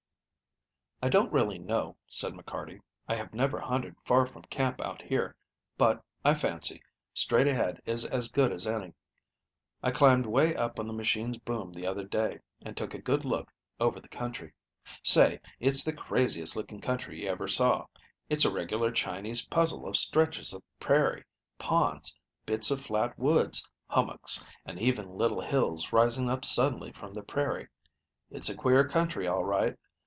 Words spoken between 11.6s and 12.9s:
the other day and